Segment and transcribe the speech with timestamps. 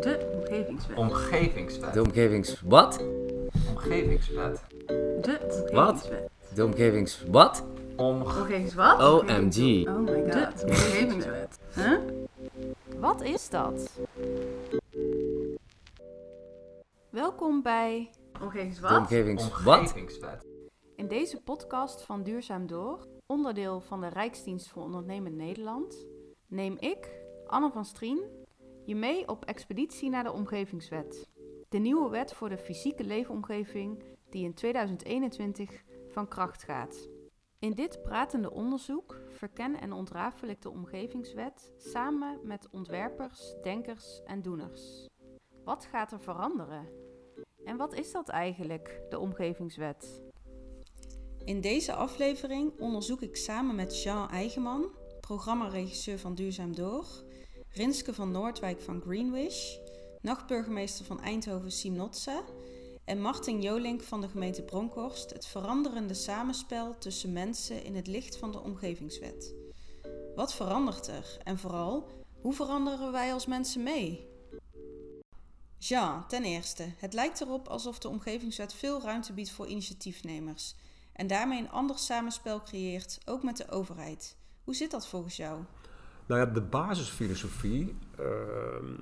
[0.00, 0.96] De omgevingswet.
[0.96, 1.92] Omgevingswet.
[1.94, 2.60] De omgevings...
[2.64, 3.04] Wat?
[3.70, 4.64] Omgevingswet.
[4.86, 5.92] De Wat?
[5.92, 6.30] omgevingswet.
[6.54, 7.24] De omgevings...
[7.30, 7.64] Wat?
[7.96, 8.22] Om...
[8.22, 9.00] Omgevings wat?
[9.00, 9.86] OMG.
[9.88, 10.58] Oh my god.
[10.60, 11.58] De omgevingswet.
[11.74, 11.98] Huh?
[12.98, 13.90] Wat is dat?
[17.10, 18.10] Welkom bij
[18.42, 18.98] Omgevings De wat?
[18.98, 19.62] omgevings...
[19.62, 19.78] Wat?
[19.80, 20.46] Omgevingswet.
[20.96, 26.06] in deze podcast van Duurzaam Door, onderdeel van de Rijksdienst voor Ondernemend Nederland,
[26.46, 27.08] neem ik,
[27.46, 28.20] Anne van Strien,
[28.88, 31.28] je mee op expeditie naar de Omgevingswet.
[31.68, 37.08] De nieuwe wet voor de fysieke leefomgeving die in 2021 van kracht gaat.
[37.58, 44.42] In dit pratende onderzoek verken en ontrafel ik de Omgevingswet samen met ontwerpers, denkers en
[44.42, 45.08] doeners.
[45.64, 46.88] Wat gaat er veranderen?
[47.64, 50.22] En wat is dat eigenlijk, de Omgevingswet?
[51.44, 57.26] In deze aflevering onderzoek ik samen met Jean Eigenman, programmaregisseur van Duurzaam Door,
[57.72, 59.76] Rinske van Noordwijk van Greenwish,
[60.20, 62.42] nachtburgemeester van Eindhoven Siem Notze
[63.04, 68.36] en Martin Jolink van de gemeente Bronkhorst het veranderende samenspel tussen mensen in het licht
[68.36, 69.54] van de Omgevingswet.
[70.34, 72.08] Wat verandert er en vooral,
[72.40, 74.28] hoe veranderen wij als mensen mee?
[75.78, 80.74] Jean, ten eerste, het lijkt erop alsof de Omgevingswet veel ruimte biedt voor initiatiefnemers
[81.12, 84.36] en daarmee een ander samenspel creëert, ook met de overheid.
[84.64, 85.62] Hoe zit dat volgens jou?
[86.28, 88.94] Nou ja, de basisfilosofie ehm,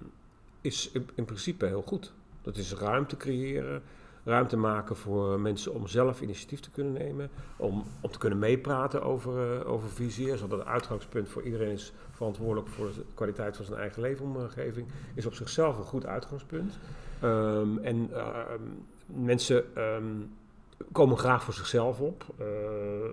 [0.60, 2.12] is in, in principe heel goed.
[2.42, 3.82] Dat is ruimte creëren,
[4.24, 9.02] ruimte maken voor mensen om zelf initiatief te kunnen nemen, om, om te kunnen meepraten
[9.02, 13.64] over, eh, over visie, zodat het uitgangspunt voor iedereen is verantwoordelijk voor de kwaliteit van
[13.64, 16.78] zijn eigen leefomgeving, is op zichzelf een goed uitgangspunt.
[17.20, 18.62] Ehm, en ehm,
[19.06, 19.64] mensen
[20.92, 23.10] komen graag voor zichzelf op, eh, eh,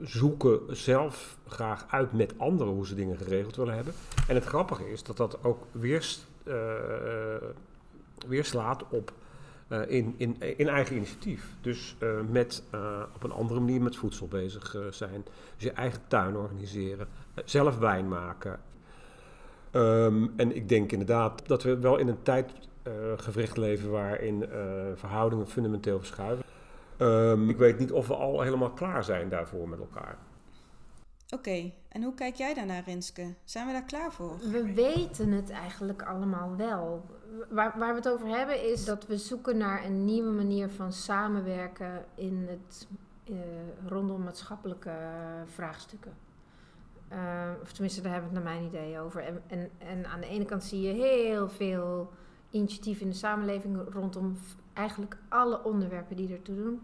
[0.00, 3.94] zoeken zelf graag uit met anderen hoe ze dingen geregeld willen hebben.
[4.28, 6.54] En het grappige is dat dat ook weerst, eh,
[8.26, 9.12] weerslaat op
[9.88, 11.48] in, in, in eigen initiatief.
[11.60, 11.96] Dus
[12.30, 12.62] met
[13.14, 15.24] op een andere manier met voedsel bezig zijn.
[15.54, 17.08] Dus je eigen tuin organiseren,
[17.44, 18.60] zelf wijn maken.
[19.70, 24.44] Ehm, en ik denk inderdaad dat we wel in een tijdgevricht leven waarin
[24.94, 26.43] verhoudingen fundamenteel verschuiven.
[26.96, 30.18] Ehm, ik weet niet of we al helemaal klaar zijn daarvoor met elkaar.
[31.34, 33.34] Oké, en hoe kijk jij daarnaar, Rinske?
[33.44, 34.38] Zijn we daar klaar voor?
[34.50, 37.04] We weten het eigenlijk allemaal wel.
[37.50, 40.92] Waar, waar we het over hebben is dat we zoeken naar een nieuwe manier van
[40.92, 42.88] samenwerken in het,
[43.24, 43.34] eh,
[43.86, 44.96] rondom maatschappelijke
[45.44, 46.12] vraagstukken.
[47.08, 49.22] Eh, of tenminste, daar hebben we het naar mijn idee over.
[49.24, 52.10] En, en, en aan de ene kant zie je heel veel
[52.54, 54.38] initiatief in de samenleving rondom
[54.72, 56.80] eigenlijk alle onderwerpen die ertoe doen.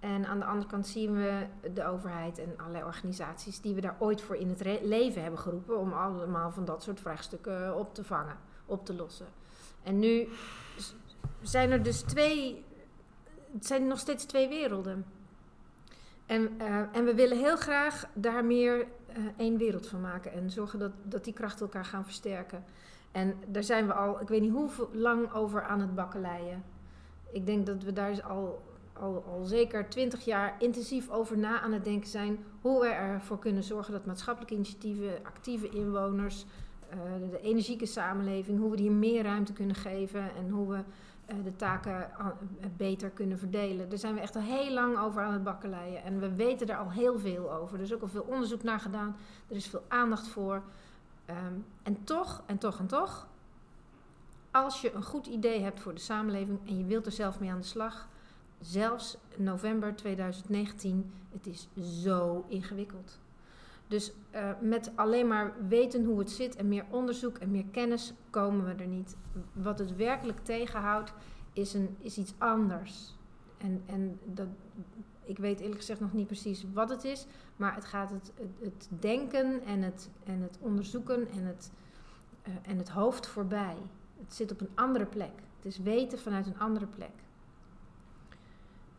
[0.00, 3.96] En aan de andere kant zien we de overheid en allerlei organisaties die we daar
[3.98, 8.04] ooit voor in het leven hebben geroepen om allemaal van dat soort vraagstukken op te
[8.04, 8.36] vangen,
[8.66, 9.26] op te lossen.
[9.82, 10.28] En nu
[11.42, 12.64] zijn er dus twee,
[13.52, 15.04] het zijn nog steeds twee werelden.
[16.26, 20.50] En, eh, en we willen heel graag daar meer eh, één wereld van maken en
[20.50, 22.64] zorgen dat, dat die krachten elkaar gaan versterken.
[23.12, 26.62] En daar zijn we al, ik weet niet hoe lang over aan het bakkeleien.
[27.32, 28.62] Ik denk dat we daar al
[29.00, 33.38] al, al zeker twintig jaar intensief over na aan het denken zijn hoe we ervoor
[33.38, 36.46] kunnen zorgen dat maatschappelijke initiatieven, actieve inwoners,
[36.88, 36.98] eh,
[37.30, 40.82] de energieke samenleving, hoe we die meer ruimte kunnen geven en hoe we
[41.26, 42.10] eh, de taken
[42.76, 43.88] beter kunnen verdelen.
[43.88, 46.76] Daar zijn we echt al heel lang over aan het bakkeleien en we weten er
[46.76, 47.76] al heel veel over.
[47.76, 49.16] Er is ook al veel onderzoek naar gedaan,
[49.48, 50.62] er is veel aandacht voor.
[51.30, 53.28] Ehm, en toch, en toch, en toch,
[54.50, 57.50] als je een goed idee hebt voor de samenleving en je wilt er zelf mee
[57.50, 58.08] aan de slag,
[58.60, 61.68] zelfs november 2019, het is
[62.02, 63.18] zo ingewikkeld.
[63.88, 68.12] Dus eh, met alleen maar weten hoe het zit en meer onderzoek en meer kennis
[68.30, 69.16] komen we er niet.
[69.52, 71.12] Wat het werkelijk tegenhoudt
[71.52, 73.14] is, een, is iets anders.
[73.58, 74.48] En, en dat,
[75.30, 77.26] ik weet eerlijk gezegd nog niet precies wat het is,
[77.56, 81.72] maar het gaat het, het, denken en het, en het onderzoeken en het,
[82.42, 83.76] eh, en het hoofd voorbij.
[84.18, 85.32] Het zit op een andere plek.
[85.56, 87.12] Het is weten vanuit een andere plek.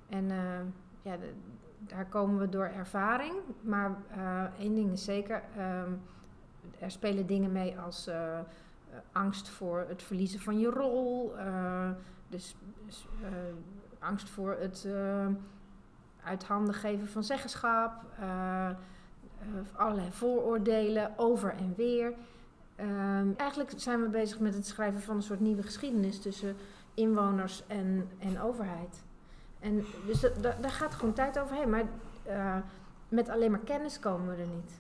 [0.10, 0.60] En eh,
[1.02, 1.18] ja,
[1.80, 3.34] daar komen we door ervaring.
[3.62, 5.92] Maar eh, één ding is zeker, ehm,
[6.80, 8.10] er spelen dingen mee als
[9.12, 11.34] angst voor het verliezen van je rol.
[12.30, 13.08] dus dus,
[14.00, 14.88] angst voor het
[16.24, 17.94] uit handen geven van zeggenschap.
[18.20, 18.70] eh,
[19.76, 22.14] allerlei vooroordelen over en weer.
[22.76, 26.56] Ehm, eigenlijk zijn we bezig met het schrijven van een soort nieuwe geschiedenis tussen
[26.94, 29.04] inwoners en, en overheid.
[29.60, 31.70] En dus dat, da- daar gaat gewoon tijd overheen.
[31.70, 31.84] Maar
[32.24, 32.56] eh,
[33.10, 34.80] met alleen maar kennis komen we er niet.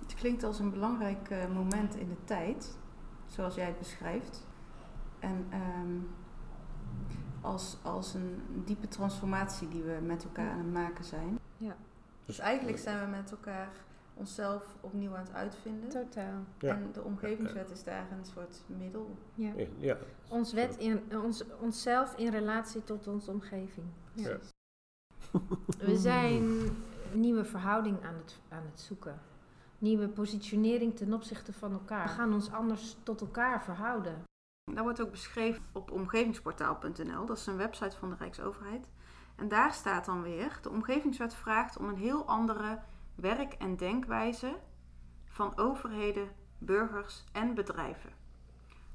[0.00, 2.78] Het klinkt als een belangrijk moment in de tijd,
[3.26, 4.46] zoals jij het beschrijft.
[5.18, 5.96] En ehm,
[7.40, 11.38] als, als een diepe transformatie die we met elkaar aan het maken zijn.
[11.56, 11.76] Ja.
[12.24, 13.68] Dus eigenlijk zijn we met elkaar
[14.14, 15.88] onszelf opnieuw aan het uitvinden.
[15.88, 16.44] Totaal.
[16.58, 16.74] Ja.
[16.74, 19.18] En de omgevingswet is daar een soort middel.
[19.34, 19.52] Ja.
[19.76, 19.96] Ja.
[20.28, 23.86] Ons wet in, ons, onszelf in relatie tot onze omgeving.
[24.12, 24.28] Ja.
[24.28, 24.38] Ja.
[25.86, 26.68] We zijn
[27.12, 29.20] nieuwe verhouding aan het, aan het zoeken.
[29.78, 32.06] Nieuwe positionering ten opzichte van elkaar.
[32.06, 34.22] We gaan ons anders tot elkaar verhouden.
[34.74, 37.26] Dat wordt ook beschreven op omgevingsportaal.nl.
[37.26, 38.88] Dat is een website van de Rijksoverheid.
[39.36, 42.78] En daar staat dan weer: de omgevingswet vraagt om een heel andere
[43.14, 44.58] werk- en denkwijze
[45.24, 46.28] van overheden,
[46.58, 48.12] burgers en bedrijven.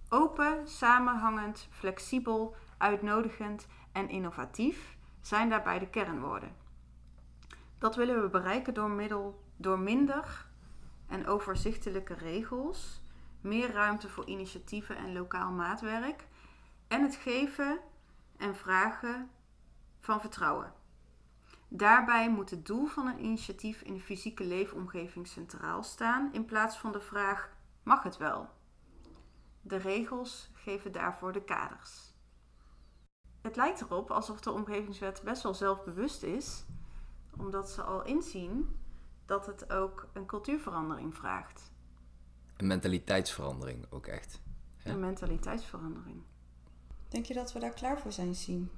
[0.10, 6.56] Open, samenhangend, flexibel, uitnodigend en innovatief zijn daarbij de kernwoorden.
[7.78, 10.46] Dat willen we bereiken door middel door minder
[11.08, 13.02] en overzichtelijke regels,
[13.46, 16.28] meer ruimte voor initiatieven en lokaal maatwerk
[16.88, 17.80] en het geven
[18.38, 19.30] en vragen
[20.00, 20.74] van vertrouwen.
[21.68, 26.78] Daarbij moet het doel van een initiatief in de fysieke leefomgeving centraal staan in plaats
[26.78, 27.50] van de vraag:
[27.84, 28.50] mag het wel?
[29.62, 32.14] De regels geven daarvoor de kaders.
[33.42, 36.66] Het lijkt erop alsof de omgevingswet best wel zelfbewust is,
[37.38, 38.80] omdat ze al inzien
[39.26, 41.74] dat het ook een cultuurverandering vraagt.
[42.58, 44.40] Een mentaliteitsverandering ook echt.
[44.84, 44.92] Ja.
[44.92, 46.22] Een mentaliteitsverandering.
[47.10, 48.70] Denk je dat we daar klaar voor zijn, Sien?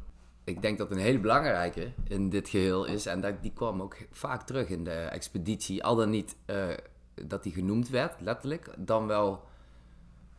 [0.44, 3.97] Ik denk dat een hele belangrijke in dit geheel is, en dat, die kwam ook
[4.12, 6.69] vaak terug in de expeditie, al dan niet eh,
[7.13, 9.44] dat die genoemd werd, letterlijk, dan wel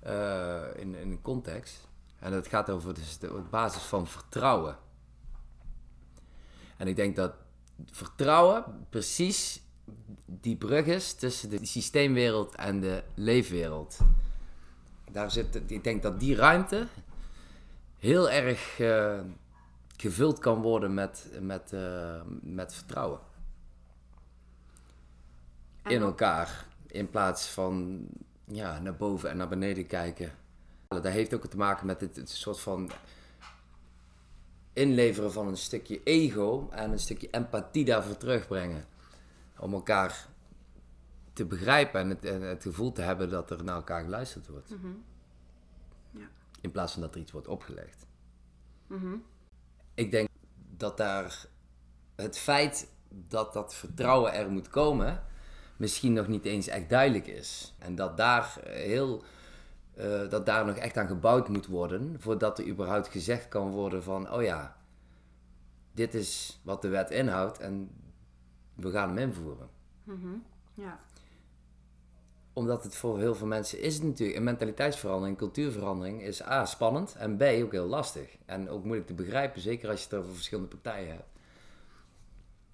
[0.00, 1.88] eh, in, in een context.
[2.18, 4.78] En dat gaat over dus de basis van vertrouwen.
[6.76, 7.34] En ik denk dat
[7.86, 9.62] vertrouwen precies
[10.24, 13.98] die brug is tussen de systeemwereld en de leefwereld.
[15.10, 16.86] Daar zit, ik denk dat die ruimte
[17.98, 19.20] heel erg eh,
[19.96, 23.20] gevuld kan worden met, met, eh, met vertrouwen
[25.82, 26.66] En in elkaar.
[26.86, 28.06] In plaats van
[28.44, 30.32] ja, naar boven en naar beneden kijken.
[30.88, 32.90] Dat heeft ook te maken met het, het soort van
[34.72, 38.84] inleveren van een stukje ego en een stukje empathie daarvoor terugbrengen.
[39.60, 40.28] Om elkaar
[41.32, 44.70] te begrijpen en het, en het gevoel te hebben dat er naar elkaar geluisterd wordt.
[44.70, 44.86] Mhm.
[46.60, 48.06] In plaats van dat er iets wordt opgelegd.
[48.86, 49.16] Mhm.
[49.94, 50.28] Ik denk
[50.76, 51.46] dat daar
[52.14, 55.22] het feit dat dat vertrouwen er moet komen,
[55.76, 57.74] misschien nog niet eens echt duidelijk is.
[57.78, 59.22] En dat daar heel.
[59.94, 64.02] eh, dat daar nog echt aan gebouwd moet worden voordat er überhaupt gezegd kan worden
[64.02, 64.76] van oh ja,
[65.92, 67.90] dit is wat de wet inhoudt en
[68.78, 69.68] we gaan hem invoeren.
[70.04, 70.34] Mhm.
[70.74, 71.00] Ja.
[72.52, 76.64] Omdat het voor heel veel mensen is het natuurlijk een mentaliteitsverandering, een cultuurverandering is A
[76.64, 78.36] spannend en B ook heel lastig.
[78.46, 81.28] En ook moeilijk te begrijpen, zeker als je het over verschillende partijen hebt.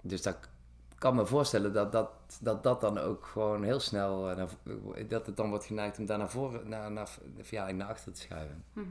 [0.01, 0.49] Dus dat ik
[0.97, 2.09] kan me voorstellen dat dat,
[2.41, 4.45] dat, dat dan ook gewoon heel snel, eh,
[5.07, 7.17] dat het dan wordt geneigd om daar naar voren, naar, naar,
[7.49, 8.63] ja, naar achter te schuiven.
[8.73, 8.81] Ja.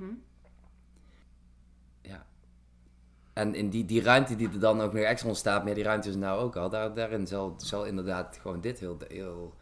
[3.34, 6.08] En in die, die ruimte die er dan ook nog extra ontstaat, maar die ruimte
[6.08, 9.54] is nou ook al, daar, daarin zal, zal inderdaad gewoon dit heel, heel,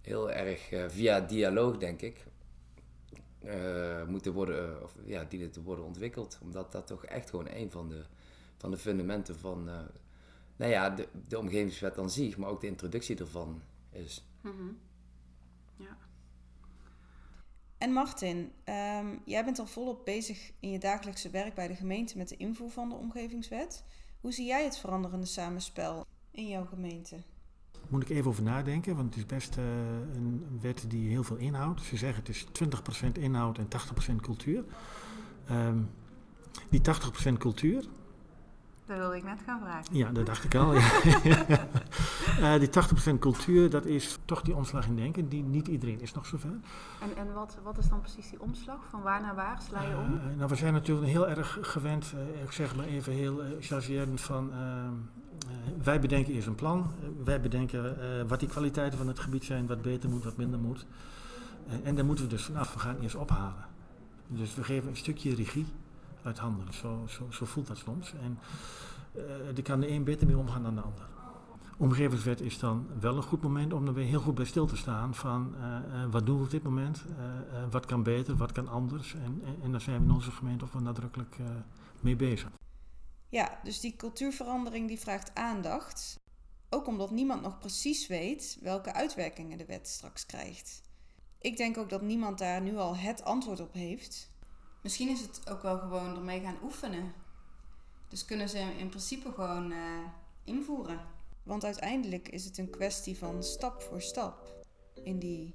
[0.00, 2.26] heel erg eh, via dialoog, denk ik,
[3.38, 6.38] eh, moeten worden, eh, of ja, dienen te worden ontwikkeld.
[6.42, 8.04] Omdat dat toch echt gewoon een van de,
[8.56, 9.64] van de fundamenten van,
[10.56, 14.24] nou ja, de, de omgevingswet aan zich, maar ook de introductie ervan is.
[14.40, 14.72] Mhm.
[15.76, 15.96] Ja.
[17.78, 22.16] En Martin, ehm, jij bent al volop bezig in je dagelijkse werk bij de gemeente
[22.16, 23.84] met de invoer van de omgevingswet.
[24.20, 27.16] Hoe zie jij het veranderende samenspel in jouw gemeente?
[27.88, 29.64] Moet ik even over nadenken, want het is best eh,
[30.14, 31.82] een wet die heel veel inhoudt.
[31.82, 34.64] Ze zeggen het is 20% inhoud en 80% cultuur.
[35.48, 35.78] Ehm,
[36.70, 37.88] die 80% cultuur,
[38.86, 39.96] Dat wilde ik net gaan vragen.
[39.96, 40.74] ja, dat dacht ik al.
[40.74, 40.88] ja.
[42.40, 42.68] Eh, die
[43.14, 45.28] 80% cultuur, dat is toch die omslag in denken.
[45.28, 46.50] Die, niet iedereen is nog zover.
[47.00, 48.78] En, en wat, wat is dan precies die omslag?
[48.90, 50.18] Van waar naar waar sla je om?
[50.18, 53.48] Eh, nou, we zijn natuurlijk heel erg gewend, eh, ik zeg maar even heel uh,
[53.60, 54.52] chargerend van...
[55.82, 56.90] wij bedenken eerst een plan.
[57.24, 57.96] Wij bedenken
[58.28, 60.86] wat die kwaliteiten van het gebied zijn, wat beter moet, wat minder moet.
[61.82, 63.64] En daar moeten we dus vanaf, we gaan eerst ophalen.
[64.26, 65.66] Dus we geven een stukje regie
[66.26, 66.74] uit handen.
[66.74, 68.14] Zo, zo, zo voelt dat soms.
[68.14, 68.38] En
[69.16, 71.06] uh, er kan de een beter mee omgaan dan de ander.
[71.78, 74.76] Omgevingswet is dan wel een goed moment om er weer heel goed bij stil te
[74.76, 77.04] staan van uh, uh, wat doen we op dit moment,
[77.70, 79.14] wat kan beter, wat kan anders.
[79.14, 81.36] En, en, en daar zijn we in onze gemeente ook wel nadrukkelijk
[82.00, 82.50] mee bezig.
[83.28, 86.18] Ja, dus die cultuurverandering die vraagt aandacht.
[86.70, 90.82] Ook omdat niemand nog precies weet welke uitwerkingen de wet straks krijgt.
[91.40, 94.30] Ik denk ook dat niemand daar nu al het antwoord op heeft.
[94.86, 97.12] Misschien is het ook wel gewoon ermee gaan oefenen.
[98.08, 99.78] Dus kunnen ze in principe gewoon eh,
[100.44, 101.00] invoeren.
[101.42, 104.64] Want uiteindelijk is het een kwestie van stap voor stap
[105.02, 105.54] in die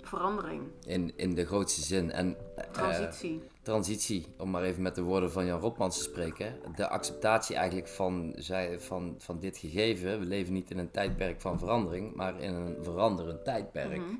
[0.00, 0.62] Verandering.
[0.84, 2.10] In, in de grootste zin.
[2.10, 3.42] En, eh, Transitie.
[3.62, 6.58] transitie, om maar even met de woorden van Jan Rotmans te spreken.
[6.74, 10.18] De acceptatie eigenlijk van, zij, van, van dit gegeven.
[10.18, 14.00] We leven niet in een tijdperk van verandering, maar in een veranderend tijdperk.
[14.00, 14.14] Mhm.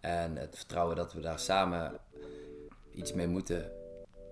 [0.00, 2.00] En het vertrouwen dat we daar samen
[2.94, 3.72] iets mee moeten.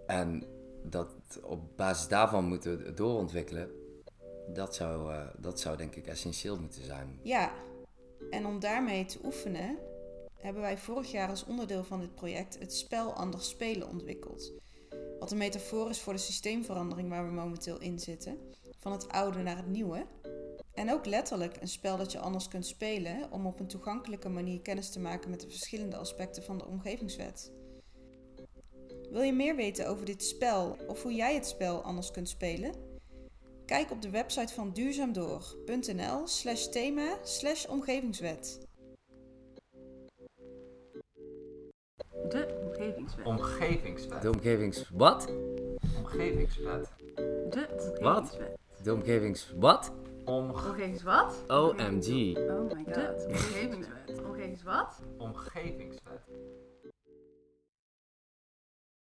[0.07, 0.45] En
[0.83, 1.09] dat
[1.43, 3.71] op basis daarvan moeten doorontwikkelen.
[4.55, 7.19] Dat zou, eh, dat zou denk ik essentieel moeten zijn.
[7.23, 7.53] Ja,
[8.31, 9.79] en om daarmee te oefenen,
[10.35, 14.53] hebben wij vorig jaar als onderdeel van dit project het spel Anders Spelen ontwikkeld.
[15.19, 18.39] Wat een metafoor is voor de systeemverandering waar we momenteel in zitten,
[18.79, 20.07] van het oude naar het nieuwe.
[20.75, 24.61] En ook letterlijk een spel dat je anders kunt spelen om op een toegankelijke manier
[24.61, 27.53] kennis te maken met de verschillende aspecten van de omgevingswet.
[29.11, 32.75] Wil je meer weten over dit spel of hoe jij het spel anders kunt spelen?
[33.67, 38.67] Kijk op de website van duurzaamdoor.nl slash thema slash omgevingswet.
[42.29, 43.27] De omgevingswet.
[43.27, 44.23] Omgevingswet.
[44.23, 44.91] De omgevings...
[44.95, 45.29] Wat?
[45.99, 46.89] Omgevingswet.
[47.51, 48.21] De Wat?
[48.21, 48.59] omgevingswet.
[48.83, 49.53] De omgevings...
[49.57, 49.93] Wat?
[50.25, 51.45] Om, Omgevings wat?
[51.49, 52.37] OMG.
[52.37, 52.95] Oh my god.
[52.95, 54.21] De omgevingswet.
[54.25, 55.03] Omgevings wat?
[55.19, 56.29] omgevingswet.